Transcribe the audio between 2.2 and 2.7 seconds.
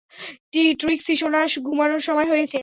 হয়েছে।